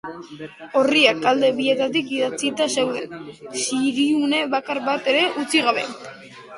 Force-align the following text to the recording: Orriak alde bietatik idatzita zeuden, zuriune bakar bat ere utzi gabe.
Orriak 0.79 1.27
alde 1.31 1.51
bietatik 1.59 2.09
idatzita 2.17 2.69
zeuden, 2.79 3.15
zuriune 3.67 4.45
bakar 4.59 4.85
bat 4.93 5.15
ere 5.17 5.25
utzi 5.47 5.67
gabe. 5.71 5.91